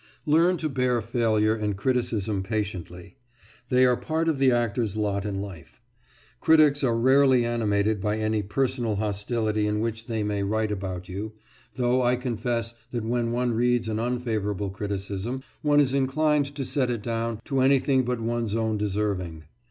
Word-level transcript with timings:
Learn 0.25 0.57
to 0.57 0.67
bear 0.67 0.99
failure 0.99 1.53
and 1.55 1.77
criticism 1.77 2.41
patiently. 2.41 3.17
They 3.69 3.85
are 3.85 3.95
part 3.95 4.27
of 4.27 4.39
the 4.39 4.51
actor's 4.51 4.95
lot 4.95 5.27
in 5.27 5.39
life. 5.41 5.79
Critics 6.39 6.83
are 6.83 6.97
rarely 6.97 7.45
animated 7.45 8.01
by 8.01 8.17
any 8.17 8.41
personal 8.41 8.95
hostility 8.95 9.67
in 9.67 9.79
what 9.79 10.03
they 10.07 10.23
may 10.23 10.41
write 10.41 10.71
about 10.71 11.07
you, 11.07 11.33
though 11.75 12.01
I 12.01 12.15
confess 12.15 12.73
that 12.91 13.05
when 13.05 13.31
one 13.31 13.51
reads 13.53 13.87
an 13.87 13.99
unfavourable 13.99 14.71
criticism, 14.71 15.43
one 15.61 15.79
is 15.79 15.93
inclined 15.93 16.55
to 16.55 16.65
set 16.65 16.89
it 16.89 17.03
down 17.03 17.39
to 17.45 17.59
anything 17.59 18.03
but 18.03 18.19
one's 18.19 18.55
own 18.55 18.79
deserving. 18.79 19.43